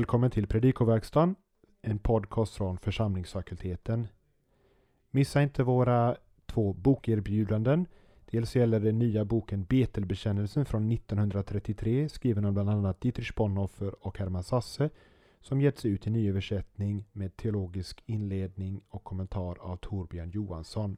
[0.00, 1.34] Välkommen till Predikoverkstan,
[1.82, 4.08] en podcast från församlingsfakulteten.
[5.10, 6.16] Missa inte våra
[6.46, 7.86] två bokerbjudanden.
[8.30, 14.18] Dels gäller det nya boken Betelbekännelsen från 1933 skriven av bland annat Dietrich Bonhoeffer och
[14.18, 14.90] Hermann Sasse
[15.40, 20.96] som getts ut i nyöversättning med teologisk inledning och kommentar av Torbjörn Johansson.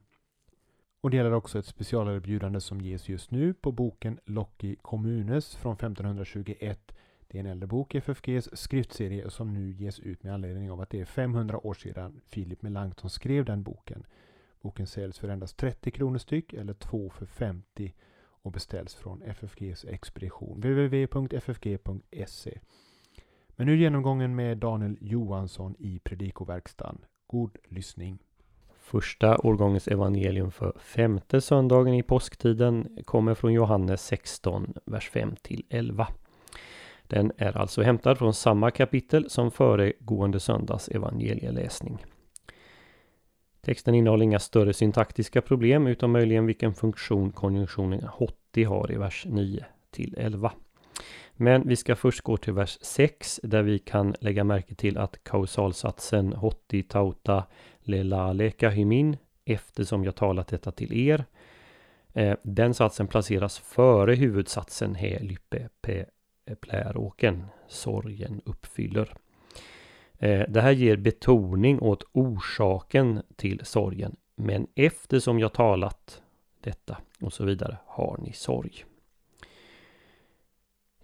[1.00, 5.74] Och det gäller också ett specialerbjudande som ges just nu på boken Locki Kommunes från
[5.74, 6.92] 1521.
[7.32, 10.80] Det är en äldre bok i FFGs skriftserie som nu ges ut med anledning av
[10.80, 14.06] att det är 500 år sedan Philip Melanchthon skrev den boken.
[14.60, 17.94] Boken säljs för endast 30 kronor styck eller 2 för 50
[18.42, 22.58] och beställs från FFGs expedition www.ffg.se.
[23.48, 27.04] Men nu genomgången med Daniel Johansson i Predikoverkstan.
[27.26, 28.18] God lyssning!
[28.78, 35.64] Första årgångens evangelium för femte söndagen i påsktiden kommer från Johannes 16, vers 5 till
[35.68, 36.08] 11.
[37.12, 42.04] Den är alltså hämtad från samma kapitel som föregående söndags evangelieläsning.
[43.60, 49.26] Texten innehåller inga större syntaktiska problem utan möjligen vilken funktion konjunktionen hotti har i vers
[49.28, 50.52] 9 till 11.
[51.32, 55.24] Men vi ska först gå till vers 6 där vi kan lägga märke till att
[55.24, 57.44] kausalsatsen hotti tauta
[57.80, 61.24] lelale kahymin eftersom jag talat detta till er.
[62.12, 66.04] Eh, den satsen placeras före huvudsatsen he lyppe pe
[66.44, 69.14] Eh, pläråken, sorgen uppfyller.
[70.18, 74.16] Eh, det här ger betoning åt orsaken till sorgen.
[74.34, 76.22] Men eftersom jag talat
[76.60, 78.84] detta och så vidare har ni sorg.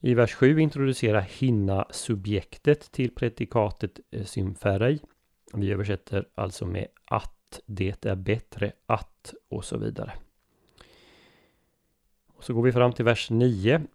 [0.00, 5.00] I vers 7 introducerar hinna subjektet till predikatet eh, symferej.
[5.54, 10.12] Vi översätter alltså med att det är bättre att och så vidare.
[12.26, 13.86] Och så går vi fram till vers 9.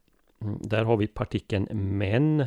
[0.43, 2.45] Mm, där har vi partikeln men.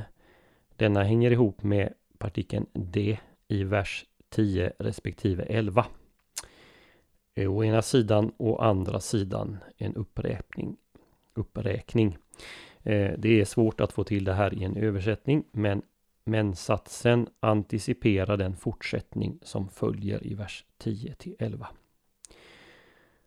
[0.77, 3.19] Denna hänger ihop med partikeln d
[3.49, 5.87] i vers 10 respektive 11.
[7.37, 10.77] Å ena sidan och andra sidan en uppräkning.
[11.35, 12.19] uppräkning.
[12.83, 15.83] Eh, det är svårt att få till det här i en översättning men
[16.25, 21.69] men-satsen anticiperar den fortsättning som följer i vers 10 till 11.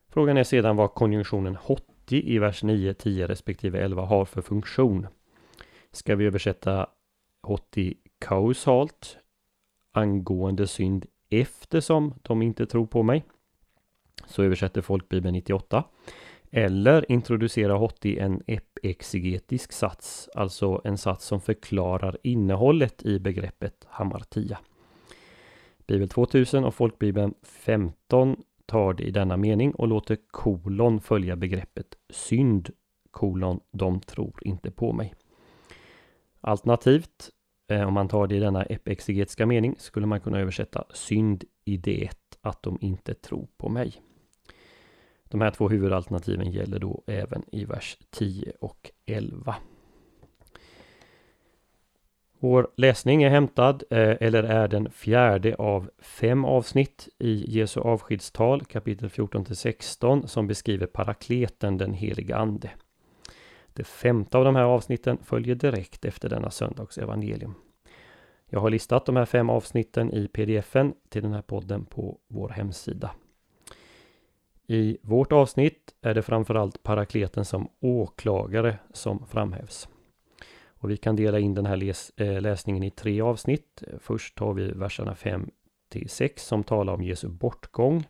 [0.09, 4.42] Frågan är sedan vad konjunktionen hot hotti i vers 9, 10 respektive 11 har för
[4.42, 5.08] funktion.
[5.92, 6.88] Ska vi översätta
[7.44, 9.18] hotti kausalt
[9.94, 13.24] angående synd eftersom de inte tror på mig?
[14.28, 15.84] Så översätter folkbibeln 98.
[16.52, 18.41] Eller introducera Hotti en
[18.84, 24.59] exegetisk sats, alltså en sats som förklarar innehållet i begreppet hamartia.
[25.88, 31.96] Bibel 2000 och Folkbibeln 15 tar det i denna mening och låter kolon följa begreppet
[32.09, 32.69] synd
[33.12, 35.13] kolon de tror inte på mig.
[36.41, 37.29] Alternativt,
[37.72, 41.78] eh, om man tar det i denna epexegetiska mening, skulle man kunna översätta synd i
[41.78, 42.09] det
[42.41, 44.02] att de inte tror på mig.
[45.24, 49.56] De här två huvudalternativen gäller då även i vers 10 och 11.
[52.42, 58.66] Vår läsning är hämtad, eh, eller är den fjärde av fem avsnitt i Jesu avskedstal
[58.66, 62.70] kapitel 14 till 16 som beskriver parakleten, den heliga ande.
[63.74, 67.56] Det femte av de här avsnitten följer direkt efter denna söndags evangelium.
[68.50, 72.50] Jag har listat de här fem avsnitten i pdfen till den här podden på vår
[72.50, 73.12] hemsida.
[74.68, 79.90] I vårt avsnitt är det framförallt parakleten som åklagare som framhävs.
[80.79, 83.84] Och vi kan dela in den här läs eh, läsningen i tre avsnitt.
[84.00, 85.50] Först tar vi verserna 5
[85.90, 88.07] till 6 som talar om Jesu bortgång.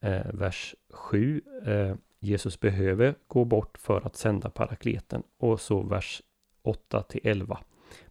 [0.00, 1.42] Eh, vers 7.
[1.66, 5.22] Eh, Jesus behöver gå bort för att sända parakleten.
[5.38, 6.22] Och så vers
[6.62, 7.58] 8 till 11.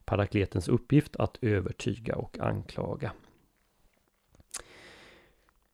[0.05, 3.11] Parakletens uppgift att övertyga och anklaga.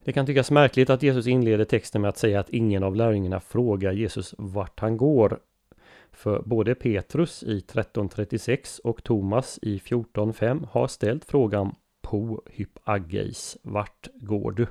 [0.04, 3.40] Det kan tyckas märkligt att Jesus inleder texten med att säga att ingen av lärjungarna
[3.40, 5.40] frågar Jesus vart han går.
[6.18, 13.58] För både Petrus i 13.36 och Thomas i 14.5 har ställt frågan Po hyp ageis,
[13.62, 14.68] vart går du?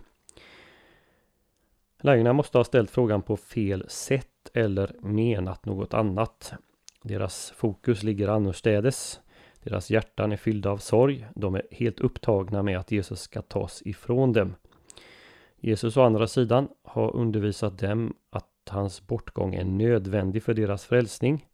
[2.01, 6.53] Lärjungarna måste ha ställt frågan på fel sätt eller menat något annat.
[7.03, 9.21] Deras fokus ligger annorstädes.
[9.63, 11.27] Deras hjärtan är fyllda av sorg.
[11.35, 14.55] De är helt upptagna med att Jesus ska tas ifrån dem.
[15.57, 21.47] Jesus å andra sidan har undervisat dem att hans bortgång är nödvändig för deras frälsning.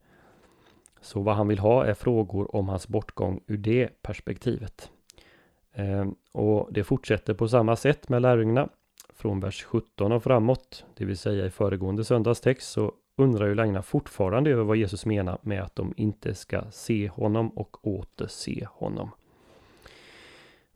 [1.00, 4.90] Så vad han vill ha är frågor om hans bortgång ur det perspektivet.
[5.72, 8.68] Ehm, och det fortsätter på samma sätt med lärjungarna.
[9.14, 13.82] Från vers 17 och framåt, det vill säga i föregående söndagstext, så undrar ju lärjungarna
[13.82, 18.66] fortfarande över vad Jesus menar med att de inte ska se honom och åter se
[18.70, 19.10] honom.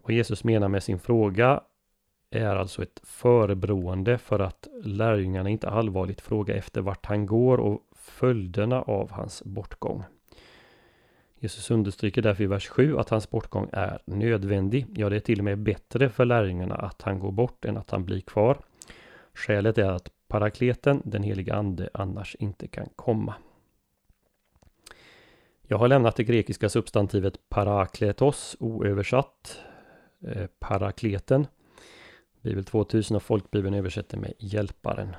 [0.02, 1.60] Vad Jesus menar med sin fråga
[2.38, 7.82] är alltså ett förebroende för att lärjungarna inte allvarligt frågar efter vart han går och
[7.94, 10.04] följderna av hans bortgång.
[11.38, 14.86] Jesus understryker därför i vers 7 att hans bortgång är nödvändig.
[14.94, 17.90] Ja, det är till och med bättre för lärjungarna att han går bort än att
[17.90, 18.58] han blir kvar.
[19.34, 23.34] Skälet är att parakleten, den heliga ande, annars inte kan komma.
[25.62, 29.60] Jag har lämnat det grekiska substantivet parakletos oöversatt.
[30.20, 31.46] Eh, parakleten.
[32.46, 35.16] Bibel 2000 och folkbibeln översätter med hjälparen.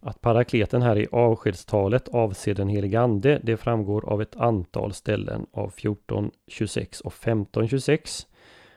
[0.00, 5.46] Att parakleten här i avskedstalet avser den helige ande, det framgår av ett antal ställen
[5.52, 8.26] av 1426 och 1526.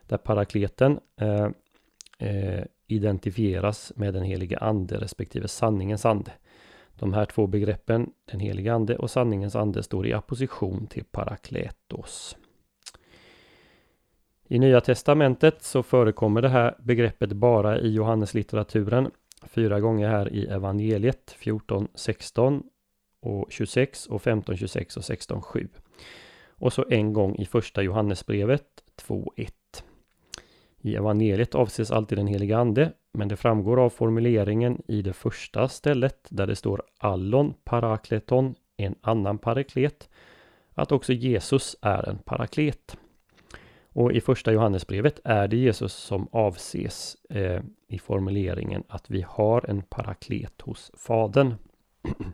[0.08, 1.48] Där parakleten eh,
[2.20, 6.32] eh, identifieras med den helige ande respektive sanningens ande.
[6.96, 12.38] De här två begreppen, den helige ande och sanningens ande, står i apposition till parakletos.
[14.50, 19.12] I Nya Testamentet så förekommer det här begreppet bara i Johanneslitteraturen.
[19.44, 22.64] Fyra gånger här i evangeliet 14, 16
[23.22, 25.68] och 26 och 15, 26 och 16, 7.
[26.50, 28.66] Och så en gång i första Johannesbrevet
[28.96, 29.54] 2, 1.
[30.82, 35.68] I evangeliet avses alltid den Helige ande, men det framgår av formuleringen i det första
[35.68, 40.10] stället där det står allon parakleton, en annan paraklet,
[40.74, 42.98] att också Jesus är en paraklet.
[43.98, 49.70] Och i första Johannesbrevet är det Jesus som avses eh, i formuleringen att vi har
[49.70, 51.56] en paraklet hos Fadern.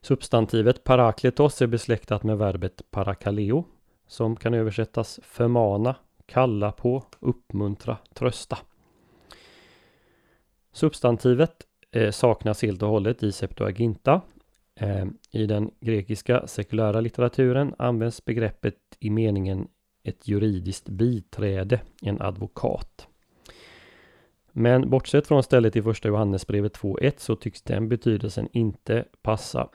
[0.00, 3.64] Substantivet parakletos är besläktat med verbet parakaleo
[4.06, 5.96] som kan översättas förmana,
[6.26, 8.58] kalla på, uppmuntra, trösta.
[10.72, 14.20] Substantivet eh, saknas helt och hållet i Septuaginta.
[14.74, 19.68] Eh, I den grekiska sekulära litteraturen används begreppet i meningen
[20.04, 23.08] ett juridiskt biträde, en advokat.
[24.52, 29.68] Men bortsett från stället i första Johannesbrevet 2.1 så tycks den betydelsen inte passa.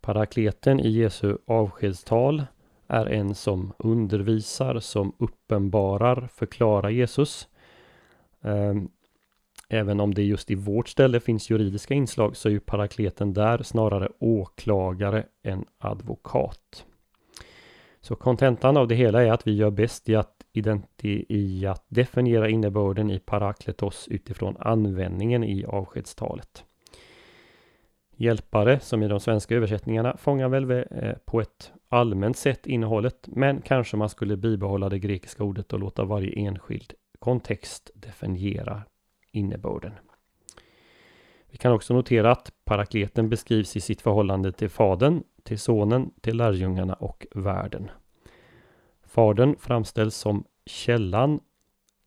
[0.00, 2.44] Parakleten i Jesu avskedstal
[2.86, 7.48] är en som undervisar, som uppenbarar, förklarar Jesus.
[8.42, 8.88] Ehm,
[9.68, 13.62] även om det just i vårt ställe finns juridiska inslag så är ju parakleten där
[13.62, 16.86] snarare åklagare än advokat.
[18.04, 21.84] Så kontentan av det hela är att vi gör bäst i att, identi i att
[21.88, 26.64] definiera innebörden i parakletos utifrån användningen i avskedstalet.
[28.16, 30.84] Hjälpare, som i de svenska översättningarna, fångar väl eh,
[31.24, 36.04] på ett allmänt sätt innehållet, men kanske man skulle bibehålla det grekiska ordet och låta
[36.04, 38.82] varje enskild kontext definiera
[39.32, 39.92] innebörden.
[41.54, 46.36] Vi kan också notera att parakleten beskrivs i sitt förhållande till Fadern, till Sonen, till
[46.36, 47.90] lärjungarna och världen.
[49.06, 51.40] Fadern framställs som källan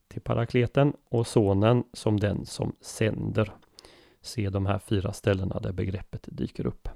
[0.07, 3.51] till parakleten och Sonen som den som sänder.
[4.21, 6.89] Se de här fyra ställena där begreppet dyker upp.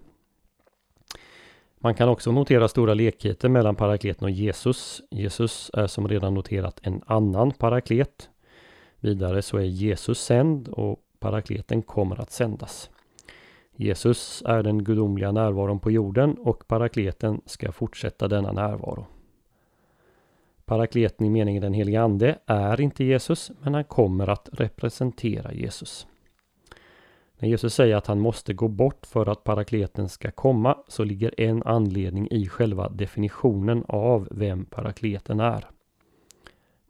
[1.77, 5.01] Man kan också notera stora likheter mellan parakleten och Jesus.
[5.11, 8.29] Jesus är som redan noterat en annan paraklet.
[8.99, 12.89] Vidare så är Jesus sänd och parakleten kommer att sändas.
[13.75, 19.05] Jesus är den gudomliga närvaron på jorden och parakleten ska fortsätta denna närvaro.
[20.65, 26.07] Parakleten i meningen den helige Ande är inte Jesus, men han kommer att representera Jesus.
[27.39, 31.41] När Jesus säger att han måste gå bort för att parakleten ska komma så ligger
[31.41, 35.65] en anledning i själva definitionen av vem parakleten är.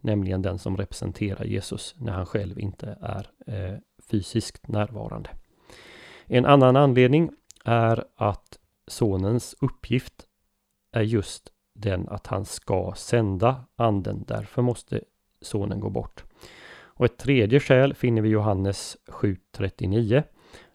[0.01, 3.77] Nämligen den som representerar Jesus när han själv inte är eh,
[4.11, 5.29] fysiskt närvarande.
[6.25, 7.31] En annan anledning
[7.65, 10.27] är att sonens uppgift
[10.91, 14.23] är just den att han ska sända anden.
[14.27, 15.01] Därför måste
[15.41, 16.23] sonen gå bort.
[16.73, 20.23] Och ett tredje skäl finner vi i Johannes 7.39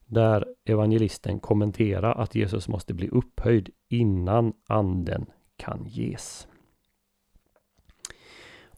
[0.06, 5.26] där evangelisten kommenterar att Jesus måste bli upphöjd innan anden
[5.56, 6.48] kan ges.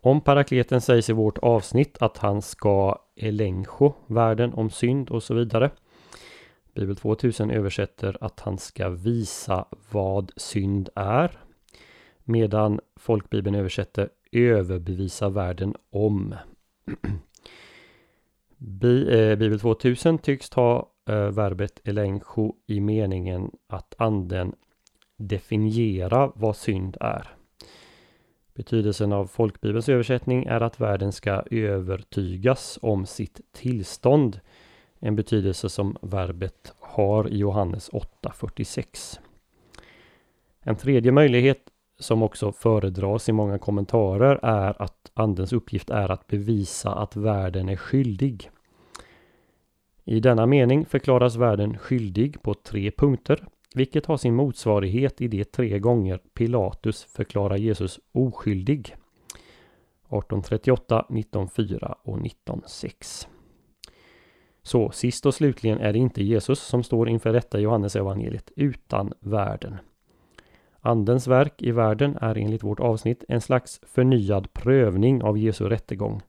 [0.01, 5.35] Om parakleten sägs i vårt avsnitt att han ska elencho världen om synd och så
[5.35, 5.71] vidare.
[6.75, 11.39] Bibel 2000 översätter att han ska visa vad synd är.
[12.25, 16.35] Medan folkbibeln översätter överbevisa världen om.
[18.61, 24.55] Eh, Bibel 2000 tycks ta eh, verbet elencho i meningen att anden
[25.17, 27.38] definiera vad synd är.
[28.59, 34.41] Betydelsen av folkbibelns översättning är att världen ska övertygas om sitt tillstånd
[34.99, 39.19] En betydelse som verbet har i Johannes 8.46.
[40.61, 41.59] En tredje möjlighet
[41.99, 47.69] som också föredras i många kommentarer är att Andens uppgift är att bevisa att världen
[47.69, 48.51] är skyldig.
[50.05, 53.47] I denna mening förklaras världen skyldig på tre punkter,
[53.79, 58.81] vilket har sin motsvarighet i de tre gånger Pilatus förklarar Jesus oskyldig.
[58.81, 63.29] 1838, 1904 och 1906.
[64.63, 69.13] Så sist och slutligen är det inte Jesus som står inför detta Johannes evangeliet utan
[69.21, 69.77] världen.
[70.81, 76.23] Andens verk i världen är enligt vårt avsnitt en slags förnyad prövning av Jesu rättegång.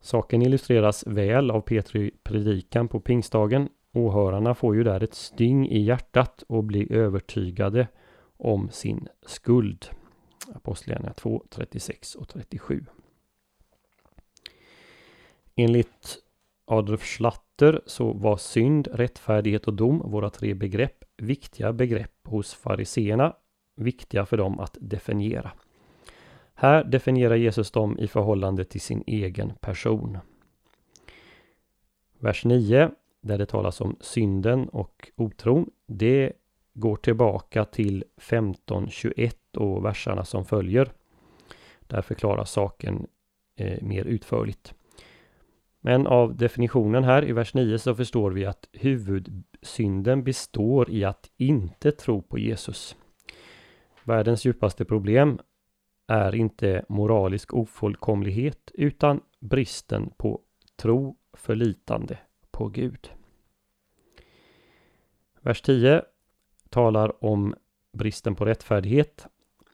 [0.00, 3.68] Saken illustreras väl av Petri predikan på pingstdagen.
[3.96, 7.88] Åhörarna får ju där ett sting i hjärtat och blir övertygade
[8.36, 9.86] om sin skuld.
[10.54, 12.84] Apostlagärningarna 2, 36 och 37.
[15.54, 16.18] Enligt
[16.64, 23.36] Adolf Schlatter så var synd, rättfärdighet och dom, våra tre begrepp, viktiga begrepp hos fariseerna,
[23.76, 25.52] viktiga för dem att definiera.
[26.54, 30.18] Här definierar Jesus dem i förhållande till sin egen person.
[32.18, 32.90] Vers 9,
[33.26, 36.32] där det talas om synden och otron, det
[36.74, 40.92] går tillbaka till 15.21 och verserna som följer.
[41.80, 43.06] Där förklaras saken
[43.56, 44.74] eh, mer utförligt.
[45.80, 51.30] Men av definitionen här i vers 9 så förstår vi att huvudsynden består i att
[51.36, 52.96] inte tro på Jesus.
[54.04, 55.38] Världens djupaste problem
[56.06, 60.40] är inte moralisk ofullkomlighet utan bristen på
[60.76, 62.18] tro, förlitande
[62.50, 63.15] på Gud.
[65.46, 66.02] Vers 10
[66.70, 67.54] talar om
[67.92, 69.26] bristen på rättfärdighet.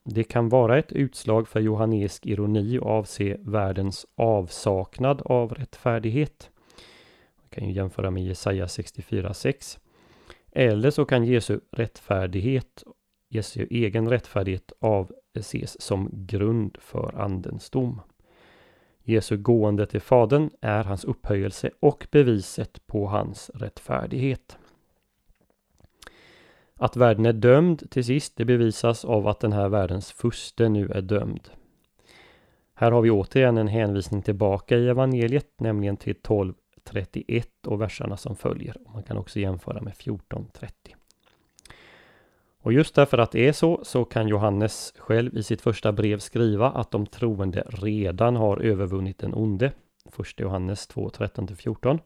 [0.05, 6.51] Det kan vara ett utslag för johannesk ironi och avse världens avsaknad av rättfärdighet.
[7.37, 9.79] Man kan ju jämföra med Jesaja 64.6.
[10.51, 12.85] Eller så kan Jesu rättfärdighet,
[13.29, 18.01] Jesu egen rättfärdighet avses som grund för andens dom.
[19.03, 24.59] Jesu gående till Fadern är hans upphöjelse och beviset på hans rättfärdighet.
[26.83, 30.89] Att världen är dömd till sist, det bevisas av att den här världens furste nu
[30.89, 31.49] är dömd.
[32.75, 38.37] Här har vi återigen en hänvisning tillbaka i evangeliet, nämligen till 12.31 och verserna som
[38.37, 38.77] följer.
[38.95, 40.69] Man kan också jämföra med 14.30.
[42.63, 46.19] Och just därför att det är så, så kan Johannes själv i sitt första brev
[46.19, 49.73] skriva att de troende redan har övervunnit den onde.
[50.19, 51.99] 1 Johannes 2.13-14.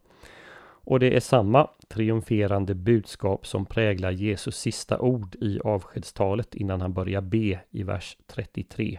[0.86, 6.92] Och det är samma triumferande budskap som präglar Jesus sista ord i avskedstalet innan han
[6.92, 8.98] börjar be i vers 33.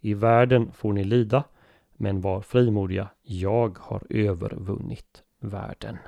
[0.00, 1.44] I världen får ni lida,
[1.96, 5.98] men var frimodiga, jag har övervunnit världen.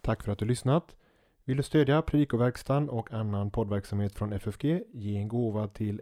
[0.00, 0.96] Tack för att du lyssnat.
[1.44, 4.82] Vill du stödja Predikoverkstan och annan poddverksamhet från FFG?
[4.92, 6.00] Ge en gåva till